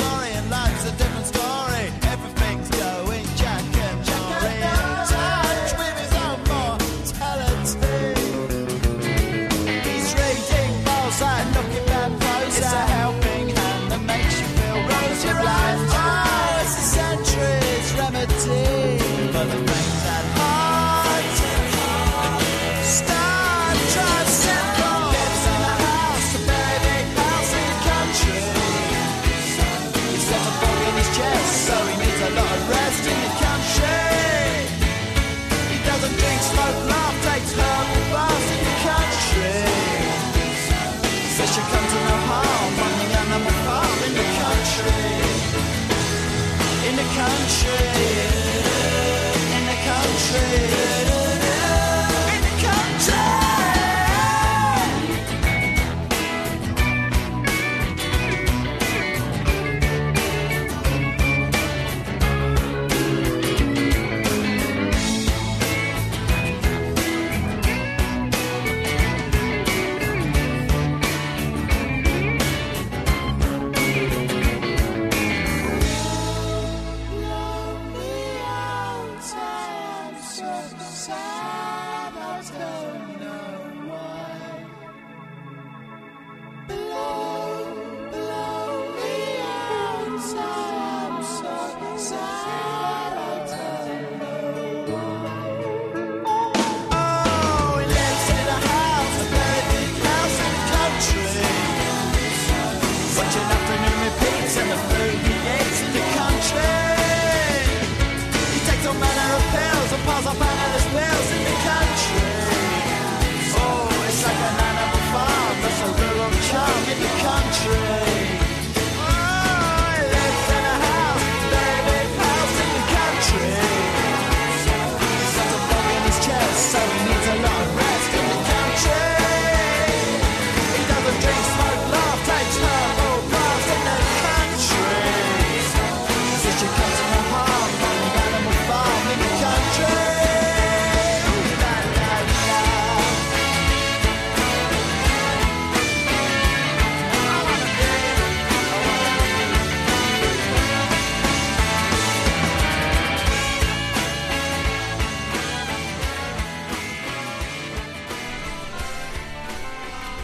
Sabbath, 80.37 80.81
Sabbath, 80.83 82.45
Sabbath. 82.45 83.06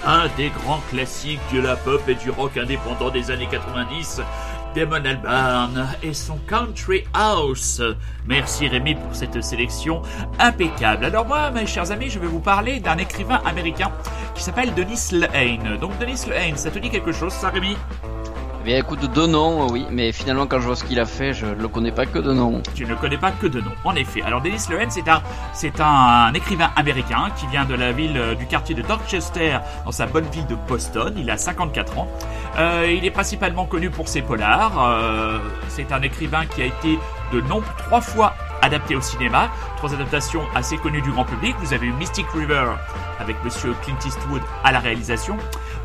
L'un 0.05 0.27
des 0.37 0.49
grands 0.49 0.81
classiques 0.89 1.39
de 1.53 1.59
la 1.59 1.75
pop 1.75 2.01
et 2.07 2.15
du 2.15 2.29
rock 2.29 2.57
indépendant 2.57 3.09
des 3.09 3.31
années 3.31 3.47
90, 3.49 4.21
Damon 4.75 5.05
Albarn 5.05 5.87
et 6.01 6.13
son 6.13 6.37
Country 6.47 7.03
House. 7.13 7.81
Merci 8.27 8.67
Rémi 8.67 8.95
pour 8.95 9.15
cette 9.15 9.41
sélection 9.43 10.01
impeccable. 10.39 11.05
Alors 11.05 11.25
moi, 11.25 11.51
mes 11.51 11.65
chers 11.65 11.91
amis, 11.91 12.09
je 12.09 12.19
vais 12.19 12.27
vous 12.27 12.39
parler 12.39 12.79
d'un 12.79 12.97
écrivain 12.97 13.41
américain 13.45 13.91
qui 14.35 14.43
s'appelle 14.43 14.73
Denis 14.73 15.09
Lehane. 15.11 15.77
Donc 15.79 15.97
Denis 15.99 16.25
Lehane, 16.27 16.57
ça 16.57 16.71
te 16.71 16.79
dit 16.79 16.89
quelque 16.89 17.11
chose, 17.11 17.33
ça 17.33 17.49
Rémi? 17.49 17.77
Eh 18.63 18.65
bien, 18.67 18.77
écoute, 18.77 19.01
de 19.13 19.25
nom, 19.25 19.67
oui, 19.69 19.85
mais 19.91 20.13
finalement, 20.13 20.47
quand 20.47 20.61
je 20.61 20.67
vois 20.67 20.77
ce 20.77 20.85
qu'il 20.85 20.97
a 20.97 21.05
fait, 21.05 21.33
je 21.33 21.47
le 21.47 21.67
connais 21.67 21.91
pas 21.91 22.05
que 22.05 22.17
de 22.17 22.31
nom. 22.31 22.63
Tu 22.73 22.85
ne 22.85 22.95
connais 22.95 23.17
pas 23.17 23.31
que 23.31 23.45
de 23.45 23.59
nom, 23.59 23.73
en 23.83 23.93
effet. 23.93 24.21
Alors 24.21 24.39
Dennis 24.39 24.67
Lehane, 24.69 24.89
c'est 24.89 25.09
un, 25.09 25.21
c'est 25.53 25.81
un 25.81 26.33
écrivain 26.33 26.71
américain 26.77 27.27
qui 27.35 27.45
vient 27.47 27.65
de 27.65 27.75
la 27.75 27.91
ville 27.91 28.15
euh, 28.15 28.35
du 28.35 28.45
quartier 28.45 28.73
de 28.73 28.81
Dorchester, 28.81 29.57
dans 29.83 29.91
sa 29.91 30.05
bonne 30.05 30.23
ville 30.31 30.45
de 30.47 30.55
Boston. 30.55 31.13
Il 31.17 31.29
a 31.29 31.35
54 31.35 31.99
ans. 31.99 32.07
Euh, 32.57 32.89
il 32.89 33.03
est 33.03 33.11
principalement 33.11 33.65
connu 33.65 33.89
pour 33.89 34.07
ses 34.07 34.21
polars. 34.21 34.81
Euh, 34.81 35.39
c'est 35.67 35.91
un 35.91 36.01
écrivain 36.01 36.45
qui 36.45 36.61
a 36.61 36.65
été 36.65 36.97
de 37.33 37.41
nombre 37.41 37.67
trois 37.79 37.99
fois 37.99 38.33
adapté 38.63 38.95
au 38.95 39.01
cinéma. 39.01 39.49
Trois 39.77 39.93
adaptations 39.93 40.43
assez 40.55 40.77
connues 40.77 41.01
du 41.01 41.11
grand 41.11 41.25
public. 41.25 41.55
Vous 41.59 41.73
avez 41.73 41.89
Mystic 41.91 42.25
River 42.33 42.65
avec 43.19 43.35
Monsieur 43.43 43.73
Clint 43.83 43.99
Eastwood 44.05 44.41
à 44.63 44.71
la 44.71 44.79
réalisation. 44.79 45.37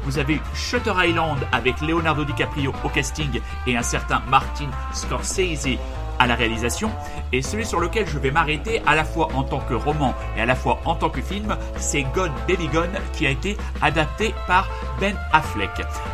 Vous 0.05 0.19
avez 0.19 0.41
Shutter 0.55 0.93
Island 0.97 1.39
avec 1.53 1.81
Leonardo 1.81 2.25
DiCaprio 2.25 2.73
au 2.85 2.89
casting 2.89 3.41
et 3.67 3.77
un 3.77 3.83
certain 3.83 4.23
Martin 4.31 4.69
Scorsese 4.93 5.79
à 6.19 6.27
la 6.27 6.35
réalisation. 6.35 6.91
Et 7.33 7.43
celui 7.43 7.65
sur 7.65 7.81
lequel 7.81 8.07
je 8.07 8.19
vais 8.19 8.31
m'arrêter 8.31 8.83
à 8.87 8.95
la 8.95 9.05
fois 9.05 9.29
en 9.35 9.43
tant 9.43 9.61
que 9.61 9.75
roman 9.75 10.15
et 10.37 10.41
à 10.41 10.47
la 10.47 10.55
fois 10.55 10.81
en 10.85 10.95
tant 10.95 11.11
que 11.11 11.21
film, 11.21 11.57
c'est 11.77 12.03
Gone 12.15 12.33
Baby 12.49 12.69
Gone 12.69 12.93
qui 13.13 13.27
a 13.27 13.31
été 13.31 13.57
adapté 13.83 14.35
par 14.47 14.69
Ben 15.01 15.17
Affleck. 15.33 15.71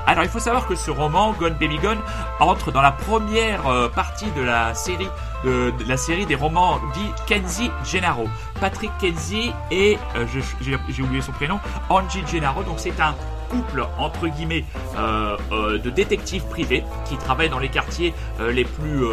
Alors 0.06 0.24
il 0.24 0.30
faut 0.30 0.38
savoir 0.38 0.66
que 0.66 0.74
ce 0.74 0.90
roman, 0.90 1.32
Gone 1.32 1.56
Baby 1.60 1.78
Gone, 1.78 2.00
entre 2.40 2.72
dans 2.72 2.82
la 2.82 2.92
première 2.92 3.66
euh, 3.66 3.88
partie 3.88 4.30
de 4.32 4.42
la 4.42 4.74
série 4.74 5.08
de, 5.44 5.72
la 5.86 5.96
série 5.96 6.26
des 6.26 6.34
romans 6.34 6.80
dits 6.94 7.12
Kenzie 7.26 7.70
Gennaro. 7.84 8.28
Patrick 8.60 8.90
Kenzie 8.98 9.52
et 9.70 9.98
euh, 10.16 10.26
j'ai 10.60 11.02
oublié 11.02 11.20
son 11.20 11.32
prénom, 11.32 11.60
Angie 11.88 12.24
Gennaro. 12.26 12.62
Donc 12.62 12.76
c'est 12.78 12.98
un 13.00 13.14
couple 13.54 13.86
entre 13.98 14.26
guillemets 14.26 14.64
euh, 14.96 15.36
euh, 15.52 15.78
de 15.78 15.90
détectives 15.90 16.44
privés 16.44 16.82
qui 17.08 17.16
travaillent 17.16 17.50
dans 17.50 17.60
les 17.60 17.68
quartiers 17.68 18.12
euh, 18.40 18.50
les 18.50 18.64
plus 18.64 19.04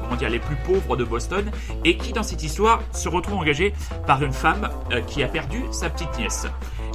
comment 0.00 0.16
dire 0.16 0.30
les 0.30 0.38
plus 0.38 0.56
pauvres 0.56 0.96
de 0.96 1.04
Boston 1.04 1.50
et 1.84 1.96
qui 1.96 2.12
dans 2.12 2.22
cette 2.22 2.42
histoire 2.42 2.80
se 2.92 3.08
retrouvent 3.08 3.38
engagés 3.38 3.74
par 4.06 4.22
une 4.22 4.32
femme 4.32 4.68
qui 5.06 5.22
a 5.22 5.28
perdu 5.28 5.62
sa 5.70 5.90
petite 5.90 6.16
nièce. 6.18 6.46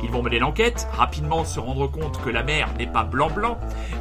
Ils 0.04 0.12
vont 0.12 0.22
mener 0.22 0.39
l'enquête, 0.39 0.88
rapidement 0.94 1.44
se 1.44 1.60
rendre 1.60 1.88
compte 1.88 2.22
que 2.24 2.30
la 2.30 2.44
mère 2.44 2.70
n'est 2.77 2.88
pas 2.88 3.04
blanc-blanc 3.04 3.60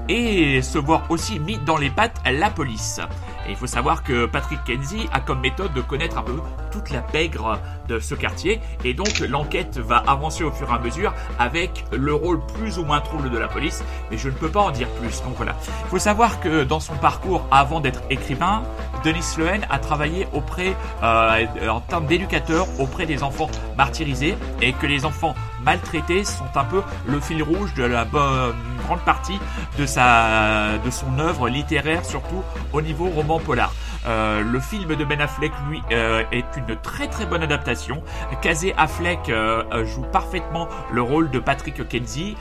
et 0.09 0.63
se 0.63 0.79
voir 0.79 1.11
aussi 1.11 1.39
mis 1.41 1.59
dans 1.59 1.77
les 1.77 1.91
pattes 1.91 2.21
la 2.25 2.51
police. 2.51 3.01
Il 3.49 3.57
faut 3.57 3.67
savoir 3.67 4.03
que 4.03 4.27
Patrick 4.27 4.63
Kenzie 4.65 5.09
a 5.13 5.21
comme 5.21 5.41
méthode 5.41 5.73
de 5.73 5.81
connaître 5.81 6.19
un 6.19 6.23
peu 6.23 6.41
toute 6.71 6.91
la 6.91 7.01
pègre 7.01 7.59
de 7.89 7.99
ce 7.99 8.15
quartier. 8.15 8.61
Et 8.85 8.95
donc 8.95 9.21
l'enquête 9.21 9.79
va 9.79 9.99
avancer 10.07 10.45
au 10.45 10.51
fur 10.51 10.69
et 10.71 10.75
à 10.75 10.79
mesure 10.79 11.15
avec 11.39 11.85
le 11.93 12.15
rôle 12.15 12.41
plus 12.47 12.79
ou 12.79 12.85
moins 12.85 13.01
trouble 13.01 13.31
de 13.31 13.39
la 13.39 13.49
police. 13.49 13.85
Mais 14.11 14.19
je 14.19 14.29
ne 14.29 14.35
peux 14.35 14.51
pas 14.51 14.61
en 14.61 14.71
dire 14.71 14.89
plus. 15.01 15.23
Donc 15.23 15.37
voilà. 15.37 15.55
Il 15.85 15.89
faut 15.89 15.99
savoir 15.99 16.41
que 16.41 16.65
dans 16.65 16.81
son 16.81 16.95
parcours 16.95 17.47
avant 17.51 17.81
d'être 17.81 18.03
écrivain, 18.11 18.63
Denis 19.05 19.37
Lehane 19.39 19.67
a 19.71 19.79
travaillé 19.79 20.27
euh, 20.59 21.69
en 21.69 21.81
termes 21.81 22.07
d'éducateur 22.07 22.67
auprès 22.79 23.07
des 23.07 23.23
enfants 23.23 23.49
martyrisés 23.77 24.37
et 24.61 24.73
que 24.73 24.87
les 24.87 25.05
enfants 25.05 25.35
maltraités 25.63 26.25
sont 26.25 26.45
un 26.55 26.65
peu 26.65 26.83
le 27.07 27.21
fil 27.21 27.43
rouge 27.43 27.75
de 27.75 27.85
la 27.85 28.05
bonne 28.05 28.55
grande 28.87 29.01
partie 29.01 29.39
de 29.79 29.87
sa 29.87 30.79
de 30.85 30.91
son 30.91 31.19
œuvre 31.19 31.49
littéraire 31.49 32.05
surtout 32.05 32.43
au 32.73 32.81
niveau 32.81 33.07
roman 33.07 33.39
polar. 33.39 33.73
Euh, 34.07 34.43
le 34.43 34.61
film 34.61 34.95
de 34.95 35.05
Ben 35.05 35.21
Affleck, 35.21 35.53
lui, 35.69 35.83
euh, 35.91 36.23
est 36.31 36.45
une 36.57 36.77
très 36.77 37.09
très 37.09 37.27
bonne 37.27 37.43
adaptation. 37.43 38.03
Casey 38.41 38.73
Affleck 38.77 39.29
euh, 39.29 39.85
joue 39.85 40.03
parfaitement 40.13 40.69
le 40.93 41.03
rôle 41.03 41.31
de 41.31 41.39
Patrick 41.39 41.87
Kenzie. 41.89 42.37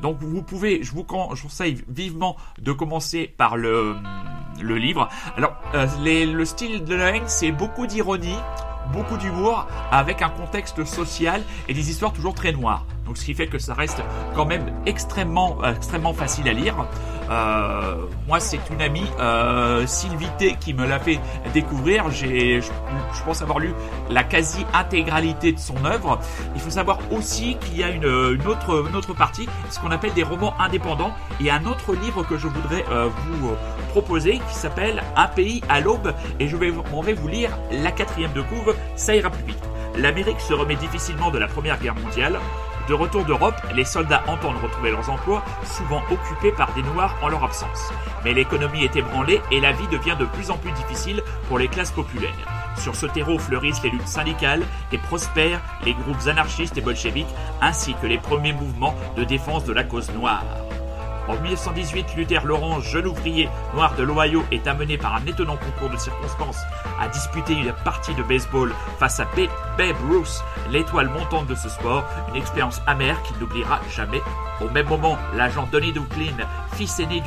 Donc 0.00 0.18
vous 0.20 0.42
pouvez, 0.42 0.82
je 0.82 0.92
vous, 0.92 1.04
conseille 1.04 1.84
vivement 1.88 2.36
de 2.60 2.72
commencer 2.72 3.32
par 3.36 3.56
le, 3.56 3.96
le 4.60 4.76
livre. 4.76 5.08
Alors, 5.36 5.54
le 5.74 6.44
style 6.44 6.84
de 6.84 6.94
la 6.94 7.16
haine, 7.16 7.22
c'est 7.26 7.52
beaucoup 7.52 7.86
d'ironie, 7.86 8.36
beaucoup 8.92 9.16
d'humour, 9.16 9.66
avec 9.90 10.22
un 10.22 10.30
contexte 10.30 10.84
social 10.84 11.42
et 11.68 11.74
des 11.74 11.90
histoires 11.90 12.12
toujours 12.12 12.34
très 12.34 12.52
noires. 12.52 12.84
Donc 13.06 13.18
ce 13.18 13.24
qui 13.24 13.34
fait 13.34 13.46
que 13.46 13.58
ça 13.58 13.74
reste 13.74 14.02
quand 14.34 14.46
même 14.46 14.72
extrêmement, 14.86 15.58
euh, 15.62 15.74
extrêmement 15.74 16.14
facile 16.14 16.48
à 16.48 16.52
lire. 16.52 16.86
Euh, 17.30 18.06
moi, 18.28 18.40
c'est 18.40 18.60
une 18.70 18.82
amie, 18.82 19.06
euh, 19.18 19.86
Sylvie 19.86 20.28
T, 20.38 20.56
qui 20.60 20.74
me 20.74 20.86
l'a 20.86 20.98
fait 20.98 21.18
découvrir. 21.54 22.10
J'ai, 22.10 22.60
je, 22.60 22.70
pense 23.24 23.42
avoir 23.42 23.58
lu 23.58 23.72
la 24.10 24.24
quasi-intégralité 24.24 25.52
de 25.52 25.58
son 25.58 25.84
œuvre. 25.84 26.18
Il 26.54 26.60
faut 26.60 26.70
savoir 26.70 26.98
aussi 27.10 27.56
qu'il 27.60 27.78
y 27.78 27.82
a 27.82 27.90
une, 27.90 28.04
une 28.04 28.46
autre, 28.46 28.86
une 28.88 28.96
autre 28.96 29.14
partie, 29.14 29.48
ce 29.70 29.78
qu'on 29.78 29.90
appelle 29.90 30.12
des 30.12 30.22
romans 30.22 30.54
indépendants, 30.58 31.12
et 31.40 31.50
un 31.50 31.64
autre 31.64 31.94
livre 31.94 32.22
que 32.24 32.36
je 32.36 32.48
voudrais 32.48 32.84
euh, 32.90 33.08
vous 33.08 33.48
euh, 33.48 33.54
proposer 33.90 34.40
qui 34.48 34.54
s'appelle 34.54 35.02
Un 35.16 35.28
pays 35.28 35.62
à 35.68 35.80
l'aube, 35.80 36.12
et 36.40 36.48
je 36.48 36.56
vais, 36.56 36.72
on 36.92 37.02
va 37.02 37.14
vous 37.14 37.28
lire 37.28 37.50
la 37.70 37.92
quatrième 37.92 38.32
de 38.32 38.42
couve. 38.42 38.74
Ça 38.96 39.14
ira 39.14 39.30
plus 39.30 39.44
vite. 39.44 39.62
L'Amérique 39.96 40.40
se 40.40 40.54
remet 40.54 40.76
difficilement 40.76 41.30
de 41.30 41.38
la 41.38 41.46
Première 41.46 41.78
Guerre 41.78 41.94
mondiale. 41.94 42.40
De 42.88 42.94
retour 42.94 43.24
d'Europe, 43.24 43.54
les 43.74 43.84
soldats 43.84 44.24
entendent 44.26 44.60
retrouver 44.60 44.90
leurs 44.90 45.08
emplois, 45.08 45.44
souvent 45.64 46.02
occupés 46.10 46.50
par 46.52 46.72
des 46.74 46.82
Noirs 46.82 47.16
en 47.22 47.28
leur 47.28 47.44
absence. 47.44 47.92
Mais 48.24 48.34
l'économie 48.34 48.84
est 48.84 48.96
ébranlée 48.96 49.40
et 49.52 49.60
la 49.60 49.72
vie 49.72 49.86
devient 49.88 50.16
de 50.18 50.24
plus 50.24 50.50
en 50.50 50.56
plus 50.56 50.72
difficile 50.72 51.22
pour 51.48 51.58
les 51.58 51.68
classes 51.68 51.92
populaires. 51.92 52.32
Sur 52.76 52.96
ce 52.96 53.06
terreau 53.06 53.38
fleurissent 53.38 53.82
les 53.82 53.90
luttes 53.90 54.08
syndicales 54.08 54.64
et 54.90 54.98
prospèrent 54.98 55.60
les 55.84 55.94
groupes 55.94 56.26
anarchistes 56.26 56.76
et 56.76 56.80
bolcheviques, 56.80 57.34
ainsi 57.60 57.94
que 57.94 58.06
les 58.06 58.18
premiers 58.18 58.52
mouvements 58.52 58.96
de 59.16 59.22
défense 59.24 59.64
de 59.64 59.72
la 59.72 59.84
cause 59.84 60.10
noire. 60.10 60.44
En 61.28 61.36
1918, 61.40 62.16
Luther 62.16 62.44
Lawrence, 62.44 62.84
jeune 62.84 63.06
ouvrier 63.06 63.48
noir 63.74 63.94
de 63.94 64.02
l'Ohio, 64.02 64.44
est 64.50 64.66
amené 64.66 64.98
par 64.98 65.14
un 65.14 65.24
étonnant 65.26 65.56
concours 65.56 65.90
de 65.90 65.96
circonstances 65.96 66.58
à 67.00 67.08
disputer 67.08 67.54
une 67.54 67.72
partie 67.84 68.14
de 68.14 68.22
baseball 68.22 68.72
face 68.98 69.20
à 69.20 69.24
Ba- 69.36 69.42
Babe 69.78 69.96
Ruth, 70.10 70.42
l'étoile 70.70 71.08
montante 71.08 71.46
de 71.46 71.54
ce 71.54 71.68
sport, 71.68 72.04
une 72.28 72.36
expérience 72.36 72.80
amère 72.86 73.22
qu'il 73.22 73.36
n'oubliera 73.38 73.80
jamais. 73.94 74.20
Au 74.60 74.68
même 74.68 74.88
moment, 74.88 75.16
l'agent 75.34 75.68
Donny 75.72 75.92
Ducklin, 75.92 76.36
fils 76.74 77.00
aîné 77.00 77.22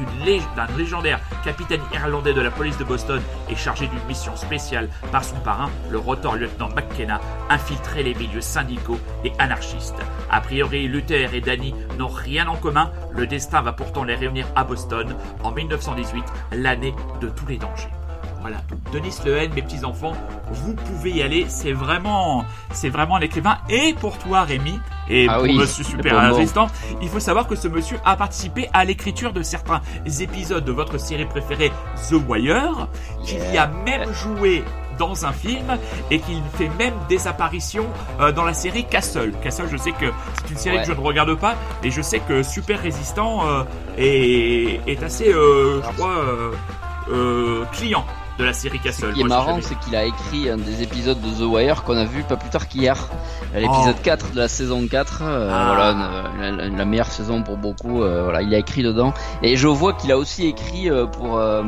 d'un 0.56 0.68
légendaire 0.78 1.20
capitaine 1.44 1.82
irlandais 1.94 2.34
de 2.34 2.42
la 2.42 2.52
police 2.52 2.78
de 2.78 2.84
Boston, 2.84 3.22
est 3.50 3.56
chargé 3.56 3.88
d'une 3.88 4.04
mission 4.08 4.36
spéciale 4.36 4.90
par 5.12 5.24
son 5.24 5.36
parrain, 5.38 5.70
le 5.90 5.98
rotor 5.98 6.36
lieutenant 6.36 6.70
McKenna, 6.70 7.20
infiltrer 7.50 8.04
les 8.04 8.14
milieux 8.14 8.42
syndicaux 8.42 9.00
et 9.24 9.34
anarchistes. 9.40 9.96
A 10.32 10.42
priori, 10.42 10.88
Luther 10.88 11.34
et 11.34 11.42
Danny 11.42 11.74
n'ont 11.98 12.08
rien 12.08 12.48
en 12.48 12.56
commun, 12.56 12.92
le 13.12 13.28
destin 13.28 13.62
va 13.62 13.74
pourtant 13.86 14.04
les 14.04 14.16
réunir 14.16 14.48
à 14.56 14.64
Boston 14.64 15.16
en 15.44 15.52
1918, 15.52 16.24
l'année 16.54 16.96
de 17.22 17.30
tous 17.30 17.46
les 17.46 17.58
dangers. 17.58 17.90
Voilà, 18.42 18.58
Denis 18.92 19.16
Lehane, 19.24 19.54
mes 19.54 19.62
petits 19.62 19.86
enfants, 19.86 20.14
vous 20.52 20.74
pouvez 20.74 21.12
y 21.12 21.22
aller. 21.22 21.46
C'est 21.48 21.72
vraiment, 21.72 22.46
c'est 22.72 22.90
vraiment 22.90 23.18
l'écrivain. 23.18 23.58
Et 23.70 23.94
pour 23.94 24.18
toi, 24.18 24.42
Rémi, 24.42 24.80
et 25.08 25.28
Ah 25.30 25.36
pour 25.36 25.44
oui, 25.44 25.58
Monsieur 25.58 25.84
Super. 25.84 26.34
Résistant, 26.36 26.68
il 27.02 27.10
faut 27.10 27.20
savoir 27.20 27.48
que 27.48 27.56
ce 27.56 27.68
monsieur 27.68 27.98
a 28.06 28.16
participé 28.16 28.70
à 28.74 28.86
l'écriture 28.86 29.34
de 29.34 29.44
certains 29.44 29.82
épisodes 30.20 30.64
de 30.64 30.72
votre 30.72 31.00
série 31.00 31.26
préférée, 31.26 31.72
The 32.10 32.14
Wire, 32.28 32.88
qu'il 33.24 33.40
y 33.52 33.58
a 33.58 33.68
même 33.68 34.12
joué 34.14 34.64
dans 34.98 35.26
un 35.26 35.32
film 35.32 35.78
et 36.12 36.20
qu'il 36.20 36.42
fait 36.58 36.70
même 36.78 36.94
des 37.10 37.28
apparitions 37.28 37.88
euh, 38.20 38.32
dans 38.32 38.44
la 38.44 38.54
série 38.54 38.86
Castle. 38.86 39.34
Castle, 39.44 39.68
je 39.72 39.78
sais 39.78 39.92
que 39.92 40.06
c'est 40.46 40.52
une 40.52 40.58
série 40.58 40.76
Ouais. 40.78 40.82
que 40.82 40.88
je 40.88 40.94
ne 40.94 41.00
regarde 41.06 41.34
pas, 41.36 41.56
mais 41.84 41.92
je 41.92 42.02
sais 42.02 42.20
que 42.20 42.44
Super 42.44 42.80
Résistant 42.82 43.48
euh, 43.48 43.64
est, 43.98 44.82
est 44.88 45.04
assez, 45.04 45.32
euh, 45.32 45.82
je 45.84 45.96
crois, 45.96 46.16
euh, 47.12 47.64
client 47.72 48.06
de 48.38 48.44
la 48.44 48.54
série 48.54 48.80
Castle. 48.80 49.10
Ce 49.10 49.14
qui 49.14 49.22
est 49.22 49.24
Moi, 49.24 49.30
marrant, 49.30 49.60
c'est 49.62 49.78
qu'il 49.80 49.96
a 49.96 50.04
écrit 50.06 50.50
un 50.50 50.58
des 50.58 50.84
épisodes 50.84 51.20
de 51.22 51.30
The 51.30 51.48
Wire 51.50 51.84
qu'on 51.84 51.96
a 51.98 52.06
vu 52.06 52.24
pas 52.24 52.36
plus 52.36 52.50
tard 52.50 52.68
qu'hier. 52.68 53.08
L'épisode 53.54 53.96
Oh. 53.98 54.04
4 54.04 54.32
de 54.32 54.38
la 54.38 54.48
saison 54.50 54.86
4. 54.88 55.22
euh, 55.24 55.50
Ah. 55.52 55.66
Voilà, 55.68 56.50
une- 56.50 56.58
la, 56.58 56.68
la 56.78 56.86
meilleure 56.86 57.08
saison 57.12 57.42
pour 57.44 57.56
beaucoup. 57.58 58.04
euh, 58.04 58.24
voilà, 58.24 58.42
il 58.42 58.54
a 58.54 58.58
écrit 58.58 58.84
dedans. 58.84 59.14
Et 59.42 59.56
je 59.56 59.68
vois 59.68 59.94
qu'il 59.94 60.12
a 60.12 60.18
aussi 60.18 60.48
écrit 60.48 60.90
euh, 60.90 61.06
pour, 61.06 61.38
euh, 61.38 61.64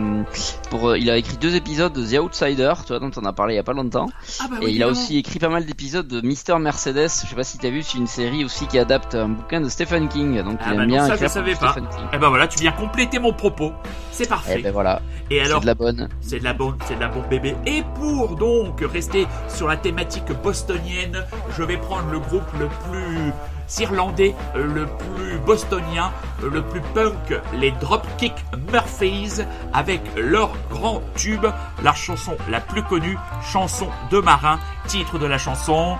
pour, 0.69 0.89
euh, 0.89 0.97
il 0.97 1.09
a 1.09 1.15
écrit 1.17 1.37
deux 1.37 1.55
épisodes 1.55 1.93
de 1.93 2.05
The 2.05 2.19
Outsider, 2.19 2.73
tu 2.81 2.87
vois, 2.89 2.99
dont 2.99 3.11
on 3.15 3.23
a 3.25 3.31
parlé 3.33 3.53
il 3.53 3.57
y 3.57 3.59
a 3.59 3.63
pas 3.63 3.73
longtemps. 3.73 4.07
Ah 4.41 4.45
bah 4.49 4.57
Et 4.61 4.69
il 4.71 4.83
a 4.83 4.87
aussi 4.89 5.17
écrit 5.17 5.39
pas 5.39 5.49
mal 5.49 5.65
d'épisodes 5.65 6.07
de 6.07 6.19
Mister 6.21 6.57
Mercedes. 6.59 7.07
Je 7.23 7.29
sais 7.29 7.35
pas 7.35 7.43
si 7.45 7.57
t'as 7.57 7.69
vu, 7.69 7.81
c'est 7.83 7.97
une 7.97 8.07
série 8.07 8.43
aussi 8.43 8.67
qui 8.67 8.77
adapte 8.77 9.15
un 9.15 9.29
bouquin 9.29 9.61
de 9.61 9.69
Stephen 9.69 10.09
King. 10.09 10.43
Donc 10.43 10.57
Ah 10.61 10.69
il 10.71 10.77
bah 10.77 10.83
aime 10.83 10.89
non, 10.89 10.95
bien 10.95 11.07
ça, 11.07 11.15
je 11.15 11.27
savais 11.27 11.55
pas. 11.55 11.73
King. 11.73 11.85
Eh 12.13 12.17
ben 12.17 12.27
voilà, 12.29 12.47
tu 12.47 12.59
viens 12.59 12.73
compléter 12.73 13.19
mon 13.19 13.31
propos. 13.31 13.71
C'est 14.11 14.27
parfait. 14.27 14.55
Eh 14.59 14.61
ben 14.63 14.73
voilà, 14.73 15.01
Et 15.29 15.35
c'est 15.39 15.45
alors, 15.45 15.61
de 15.61 15.65
la 15.67 15.75
bonne. 15.75 16.09
c'est 16.21 16.39
de 16.39 16.43
la 16.43 16.53
c'est 16.85 16.95
de 16.95 16.99
la 16.99 17.07
bébé. 17.07 17.55
Et 17.65 17.83
pour 17.95 18.35
donc 18.35 18.81
rester 18.81 19.27
sur 19.47 19.67
la 19.67 19.77
thématique 19.77 20.31
bostonienne, 20.43 21.25
je 21.57 21.63
vais 21.63 21.77
prendre 21.77 22.11
le 22.11 22.19
groupe 22.19 22.51
le 22.59 22.67
plus 22.67 23.33
irlandais 23.79 24.33
le 24.55 24.85
plus 24.85 25.37
bostonien, 25.39 26.11
le 26.41 26.61
plus 26.61 26.81
punk, 26.93 27.39
les 27.53 27.71
Dropkick 27.71 28.33
Murphys, 28.71 29.41
avec 29.73 30.01
leur 30.15 30.51
grand 30.69 31.01
tube, 31.15 31.45
la 31.83 31.93
chanson 31.93 32.37
la 32.49 32.61
plus 32.61 32.83
connue, 32.83 33.17
chanson 33.43 33.87
de 34.09 34.19
marin, 34.19 34.59
titre 34.87 35.19
de 35.19 35.25
la 35.25 35.37
chanson 35.37 35.97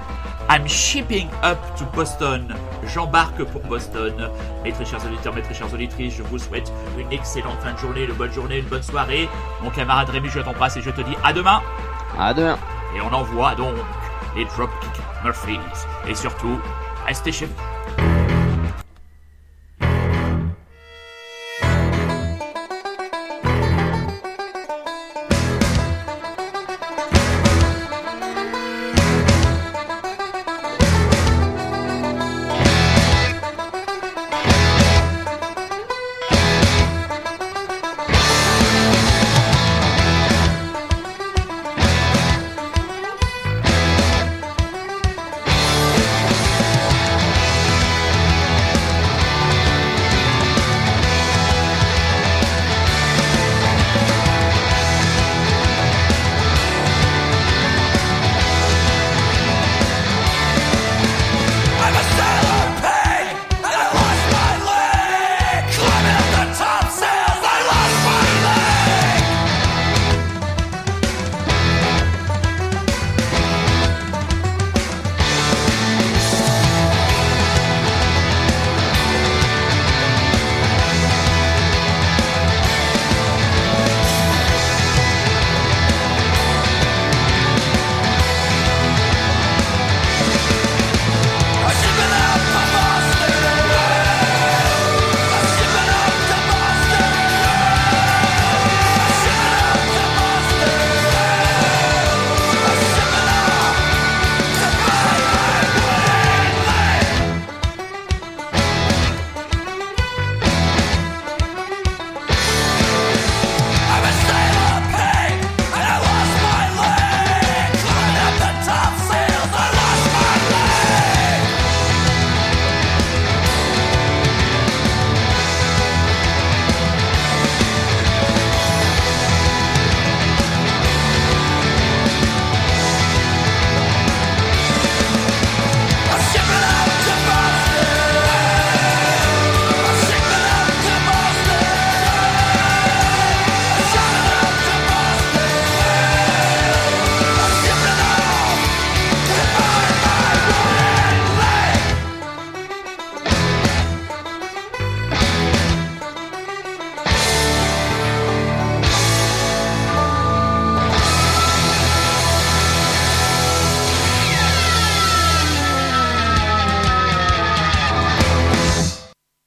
I'm 0.50 0.66
shipping 0.66 1.28
up 1.44 1.58
to 1.78 1.84
Boston. 1.94 2.56
J'embarque 2.94 3.44
pour 3.44 3.62
Boston. 3.62 4.30
Mes 4.64 4.72
très 4.72 4.86
chers 4.86 5.06
auditeurs, 5.06 5.34
mes 5.34 5.42
très 5.42 5.54
chères 5.54 5.74
auditrices, 5.74 6.16
je 6.16 6.24
vous 6.24 6.38
souhaite 6.38 6.72
une 6.98 7.12
excellente 7.12 7.60
fin 7.62 7.74
de 7.74 7.78
journée, 7.78 8.04
une 8.04 8.14
bonne 8.14 8.32
journée, 8.32 8.60
une 8.60 8.66
bonne 8.66 8.84
soirée. 8.84 9.30
Mon 9.62 9.70
camarade 9.70 10.10
Rémi, 10.10 10.30
je 10.30 10.40
t'embrasse 10.40 10.78
et 10.78 10.82
je 10.82 10.92
te 10.92 11.02
dis 11.02 11.16
à 11.24 11.34
demain. 11.34 11.62
À 12.18 12.34
demain. 12.34 12.58
Et 12.96 13.02
on 13.02 13.14
envoie 13.14 13.56
donc 13.56 13.76
les 14.36 14.46
Dropkick 14.46 15.02
Murphys. 15.24 15.60
Et 16.08 16.16
surtout, 16.16 16.60
restez 17.06 17.32
chez 17.32 17.46
vous. 17.46 17.77